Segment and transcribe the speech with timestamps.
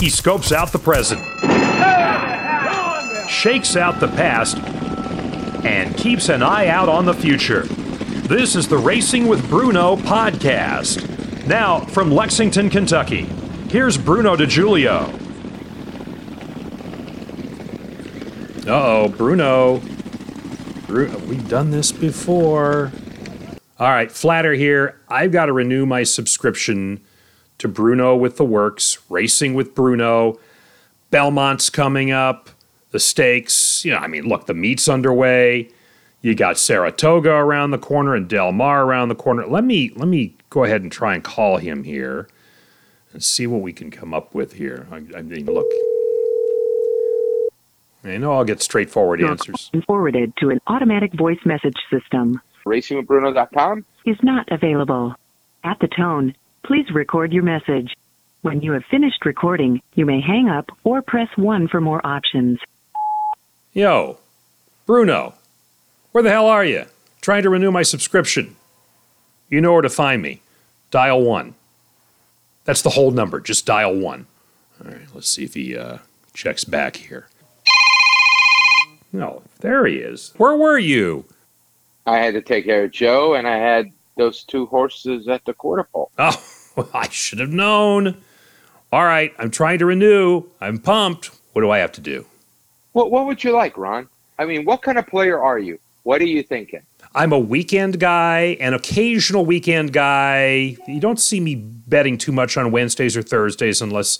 [0.00, 1.20] He scopes out the present,
[3.28, 4.56] shakes out the past,
[5.64, 7.62] and keeps an eye out on the future.
[7.62, 11.04] This is the Racing with Bruno podcast.
[11.48, 13.22] Now, from Lexington, Kentucky,
[13.70, 15.14] here's Bruno DeJulio.
[18.66, 19.80] Uh oh, Bruno.
[20.86, 21.18] Bruno.
[21.20, 22.92] We've done this before.
[23.80, 25.00] All right, Flatter here.
[25.08, 27.00] I've got to renew my subscription
[27.58, 30.38] to Bruno with the Works, Racing with Bruno.
[31.10, 32.50] Belmont's coming up,
[32.90, 33.84] the stakes.
[33.84, 35.68] You know, I mean, look, the meet's underway.
[36.20, 39.46] You got Saratoga around the corner and Del Mar around the corner.
[39.46, 42.28] Let me let me go ahead and try and call him here
[43.12, 44.86] and see what we can come up with here.
[44.90, 45.66] I, I mean, look.
[48.04, 49.70] I know I'll get straightforward Your answers.
[49.86, 53.84] forwarded to an automatic voice message system racingwithbruno.com.
[54.04, 55.14] is not available.
[55.64, 56.34] At the tone,
[56.64, 57.94] please record your message.
[58.42, 62.60] When you have finished recording, you may hang up or press 1 for more options.
[63.72, 64.18] Yo,
[64.86, 65.34] Bruno,
[66.12, 66.86] where the hell are you?
[67.20, 68.56] Trying to renew my subscription.
[69.50, 70.40] You know where to find me.
[70.90, 71.54] Dial 1.
[72.64, 73.40] That's the whole number.
[73.40, 74.26] Just dial 1.
[74.84, 75.98] All right, let's see if he uh,
[76.32, 77.28] checks back here.
[79.12, 80.32] No, there he is.
[80.36, 81.24] Where were you?
[82.06, 85.54] I had to take care of Joe, and I had those two horses at the
[85.54, 86.10] quarter pole.
[86.18, 86.38] Oh,
[86.92, 88.20] I should have known.
[88.92, 90.44] All right, I'm trying to renew.
[90.60, 91.30] I'm pumped.
[91.54, 92.26] What do I have to do?
[92.92, 94.08] What What would you like, Ron?
[94.38, 95.78] I mean, what kind of player are you?
[96.02, 96.82] What are you thinking?
[97.14, 100.76] I'm a weekend guy, an occasional weekend guy.
[100.86, 104.18] You don't see me betting too much on Wednesdays or Thursdays unless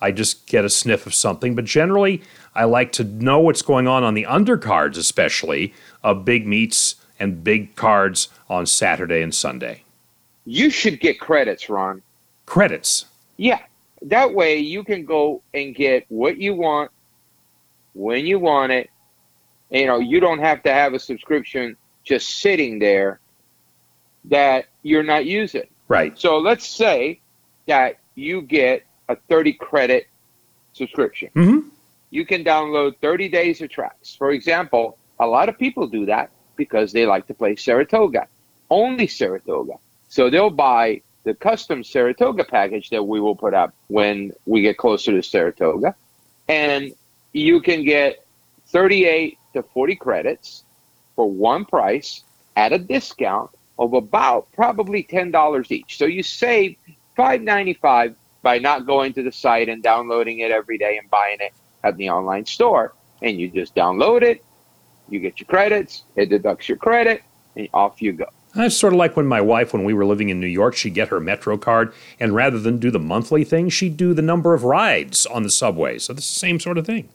[0.00, 1.54] I just get a sniff of something.
[1.54, 2.22] But generally,
[2.54, 7.44] I like to know what's going on on the undercards, especially of big meets and
[7.44, 9.84] big cards on Saturday and Sunday.
[10.46, 12.02] You should get credits, Ron.
[12.46, 13.04] Credits.
[13.36, 13.60] Yeah,
[14.02, 16.90] that way you can go and get what you want
[17.94, 18.90] when you want it.
[19.70, 23.20] You know, you don't have to have a subscription just sitting there
[24.24, 25.68] that you're not using.
[25.86, 26.18] Right.
[26.18, 27.20] So let's say
[27.66, 30.08] that you get a 30 credit
[30.72, 31.30] subscription.
[31.36, 31.68] Mm-hmm.
[32.10, 34.16] You can download 30 days of tracks.
[34.16, 36.30] For example, a lot of people do that
[36.64, 38.28] because they like to play Saratoga,
[38.68, 39.76] only Saratoga.
[40.08, 44.76] So they'll buy the custom Saratoga package that we will put up when we get
[44.76, 45.94] closer to Saratoga.
[46.48, 46.92] And
[47.32, 48.26] you can get
[48.66, 50.64] 38 to 40 credits
[51.16, 52.24] for one price
[52.56, 55.96] at a discount of about probably $10 each.
[55.96, 56.76] So you save
[57.16, 61.54] $5.95 by not going to the site and downloading it every day and buying it
[61.82, 62.92] at the online store.
[63.22, 64.44] And you just download it,
[65.10, 67.22] you get your credits, it deducts your credit,
[67.56, 68.26] and off you go.
[68.54, 70.94] That's sort of like when my wife, when we were living in New York, she'd
[70.94, 74.54] get her Metro card, and rather than do the monthly thing, she'd do the number
[74.54, 75.98] of rides on the subway.
[75.98, 77.08] So this is the same sort of thing.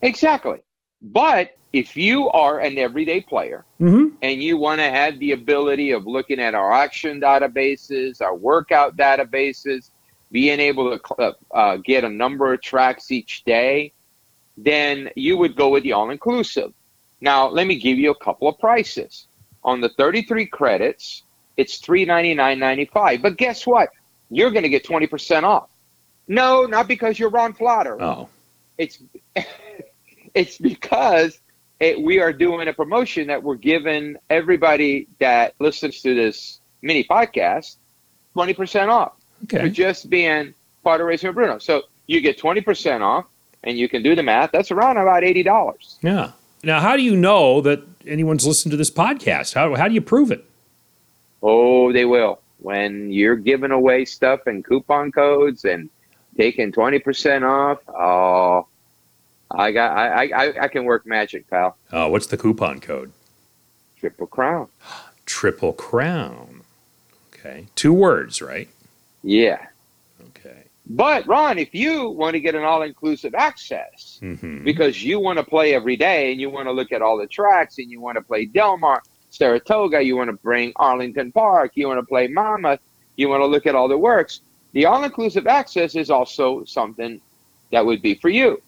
[0.00, 0.60] Exactly.
[1.02, 4.16] But if you are an everyday player Mm-hmm.
[4.22, 8.96] and you want to have the ability of looking at our action databases, our workout
[8.96, 9.90] databases,
[10.32, 13.92] being able to uh, uh, get a number of tracks each day,
[14.56, 16.72] then you would go with the all inclusive.
[17.20, 19.26] Now, let me give you a couple of prices.
[19.64, 21.22] On the 33 credits,
[21.56, 23.20] it's $399.95.
[23.22, 23.90] But guess what?
[24.30, 25.68] You're going to get 20% off.
[26.28, 28.00] No, not because you're Ron Flatter.
[28.00, 28.28] Oh,
[28.76, 28.98] It's
[30.34, 31.38] it's because
[31.80, 37.04] it, we are doing a promotion that we're giving everybody that listens to this mini
[37.04, 37.76] podcast
[38.36, 39.12] 20% off
[39.62, 40.54] for just being
[40.84, 41.58] part of Racing Bruno.
[41.58, 43.26] So you get 20% off,
[43.64, 44.52] and you can do the math.
[44.52, 45.96] That's around about $80.
[46.02, 46.32] Yeah.
[46.62, 49.54] Now, how do you know that anyone's listened to this podcast?
[49.54, 50.44] How, how do you prove it?
[51.42, 52.40] Oh, they will.
[52.58, 55.88] When you're giving away stuff and coupon codes and
[56.36, 58.66] taking 20% off, oh,
[59.50, 61.76] I got I, I I can work magic, pal.
[61.90, 63.12] Uh, what's the coupon code?
[63.98, 64.68] Triple crown.
[65.24, 66.62] Triple Crown.
[67.34, 67.66] Okay.
[67.74, 68.68] Two words, right?
[69.22, 69.66] Yeah.
[70.90, 74.64] But Ron, if you want to get an all-inclusive access Mm-hmm.
[74.64, 77.26] because you want to play every day and you want to look at all the
[77.26, 81.72] tracks and you want to play Del Mar, Saratoga, you want to bring Arlington Park,
[81.74, 82.80] you want to play Monmouth,
[83.16, 84.40] you want to look at all the works,
[84.72, 87.20] the all-inclusive access is also something
[87.70, 88.60] that would be for you.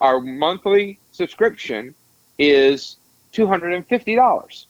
[0.00, 1.94] Our monthly subscription
[2.38, 2.96] is
[3.32, 4.66] $250.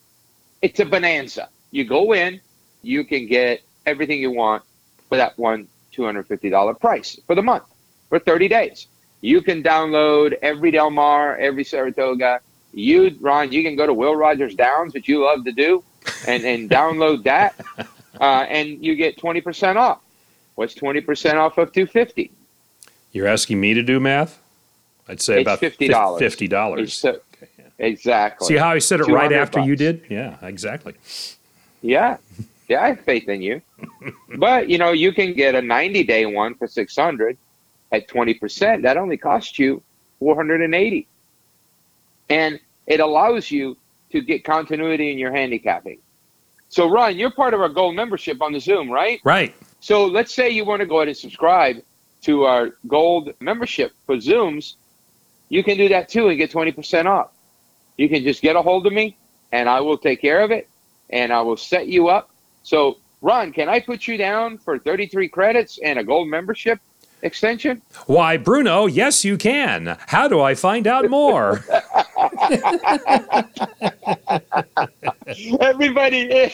[0.62, 1.48] It's a bonanza.
[1.70, 2.40] You go in,
[2.82, 4.62] you can get everything you want
[5.08, 7.64] for that one $250 price for the month
[8.08, 8.86] for 30 days.
[9.20, 12.40] You can download every Del Mar, every Saratoga.
[12.72, 15.82] You, Ron, you can go to Will Rogers Downs, which you love to do,
[16.26, 17.54] and, and download that,
[18.20, 20.00] uh, and you get 20% off.
[20.56, 22.30] What's 20% off of 250?
[23.12, 24.40] You're asking me to do math?
[25.08, 26.18] I'd say It's about $50.
[26.18, 26.94] Fifty dollars.
[26.94, 27.20] So-
[27.78, 28.48] exactly.
[28.48, 30.04] See how I said it right 200 after you did?
[30.08, 30.94] Yeah, exactly.
[31.82, 32.16] Yeah.
[32.68, 33.60] Yeah, I have faith in you.
[34.38, 37.36] but you know, you can get a 90 day one for 600
[37.92, 38.82] at 20%.
[38.82, 39.82] That only costs you
[40.18, 41.06] 480.
[42.30, 43.76] And it allows you
[44.12, 45.98] to get continuity in your handicapping.
[46.68, 49.20] So Ron, you're part of our gold membership on the Zoom, right?
[49.24, 49.54] Right.
[49.80, 51.82] So let's say you want to go ahead and subscribe
[52.22, 54.74] to our gold membership for Zooms.
[55.50, 57.30] You can do that too and get 20% off.
[57.96, 59.16] You can just get a hold of me
[59.52, 60.68] and I will take care of it
[61.10, 62.30] and I will set you up.
[62.64, 66.80] So, Ron, can I put you down for 33 credits and a gold membership
[67.22, 67.80] extension?
[68.06, 69.96] Why, Bruno, yes, you can.
[70.08, 71.64] How do I find out more?
[75.60, 76.28] Everybody,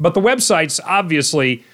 [0.00, 1.64] but the websites obviously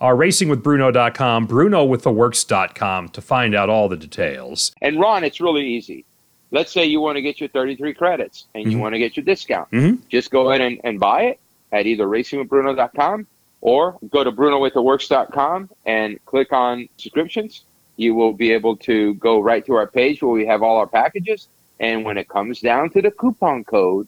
[0.00, 4.72] are racingwithbruno.com, brunowiththeworks.com to find out all the details.
[4.82, 6.04] and Ron, it's really easy.
[6.50, 8.80] Let's say you want to get your 33 credits and you Mhm.
[8.80, 9.70] want to get your discount.
[9.70, 9.98] Mhm.
[10.10, 11.40] Just go ahead and, and buy it
[11.72, 13.26] at either racingwithbruno.com
[13.60, 17.62] or go to brunowiththeworks.com and click on subscriptions.
[17.96, 20.86] You will be able to go right to our page where we have all our
[20.86, 21.48] packages.
[21.80, 24.06] And when it comes down to the coupon code,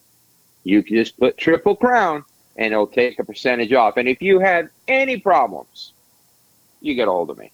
[0.64, 2.24] you can just put triple crown
[2.56, 3.96] and it'll take a percentage off.
[3.96, 5.92] And if you have any problems,
[6.80, 7.50] you get a hold of me.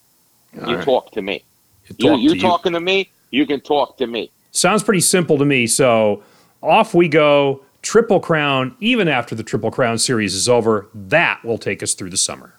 [0.60, 0.84] All you right.
[0.84, 1.42] talk to me.
[1.88, 2.40] You You, talk you to you.
[2.40, 4.30] talking to me, you can talk to me.
[4.52, 5.66] Sounds pretty simple to me.
[5.66, 6.22] So
[6.62, 7.62] off we go.
[7.82, 12.10] Triple Crown, even after the Triple Crown series is over, that will take us through
[12.10, 12.54] the summer.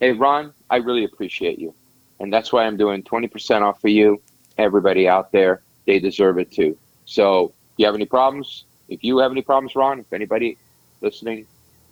[0.00, 1.74] Hey, Ron, I really appreciate you.
[2.20, 4.20] And that's why I'm doing 20% off for you.
[4.58, 6.76] Everybody out there, they deserve it too.
[7.06, 10.58] So, if you have any problems, if you have any problems, Ron, if anybody
[11.00, 11.46] listening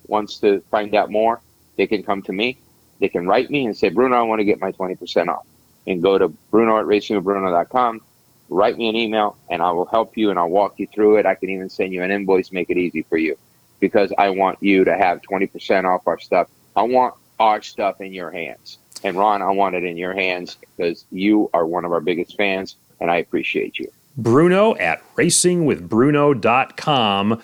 [0.07, 1.41] wants to find out more,
[1.77, 2.57] they can come to me.
[2.99, 5.45] They can write me and say, Bruno, I want to get my 20% off.
[5.85, 8.01] And go to bruno at racingwithbruno.com,
[8.49, 11.25] write me an email, and I will help you and I'll walk you through it.
[11.25, 13.37] I can even send you an invoice, make it easy for you
[13.79, 16.47] because I want you to have 20% off our stuff.
[16.75, 18.79] I want our stuff in your hands.
[19.03, 22.35] And Ron, I want it in your hands because you are one of our biggest
[22.35, 23.91] fans and I appreciate you.
[24.17, 27.41] Bruno at racingwithbruno.com.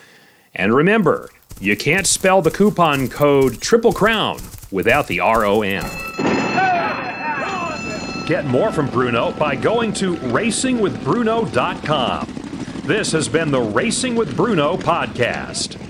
[0.56, 1.30] And remember,
[1.60, 4.40] you can't spell the coupon code Triple Crown
[4.72, 5.84] without the R O N.
[8.26, 12.28] Get more from Bruno by going to racingwithbruno.com.
[12.86, 15.83] This has been the Racing with Bruno podcast.